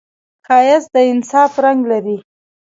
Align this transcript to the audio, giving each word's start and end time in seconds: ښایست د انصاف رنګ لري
ښایست 0.45 0.89
د 0.93 0.95
انصاف 1.11 1.51
رنګ 1.65 1.81
لري 1.91 2.17